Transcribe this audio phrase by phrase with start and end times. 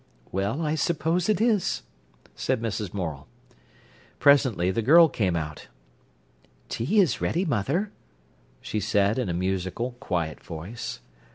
[0.31, 1.83] "Well, I suppose it is,"
[2.35, 2.91] said Mrs.
[2.91, 3.27] Morel.
[4.17, 5.67] Presently the girl came out.
[6.69, 7.91] "Tea is ready, mother,"
[8.61, 11.01] she said in a musical, quiet voice.